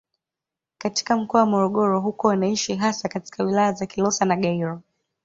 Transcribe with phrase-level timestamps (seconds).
[0.77, 4.81] Katika mkoa wa Morogoro huko wanaishi hasa katika wilaya za Kilosa na Gairo